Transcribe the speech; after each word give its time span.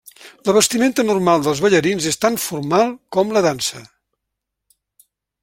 La 0.49 0.53
vestimenta 0.55 1.03
normal 1.09 1.43
dels 1.47 1.61
ballarins 1.65 2.07
és 2.13 2.17
tan 2.25 2.39
formal 2.47 2.91
com 3.19 3.35
la 3.37 3.45
dansa. 3.49 3.87